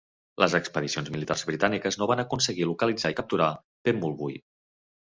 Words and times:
Les 0.43 0.53
expedicions 0.59 1.11
militars 1.17 1.45
britàniques 1.51 1.99
no 2.01 2.09
van 2.13 2.25
aconseguir 2.27 2.69
localitzar 2.73 3.13
i 3.17 3.21
capturar 3.21 3.53
Pemulwuy. 3.91 4.43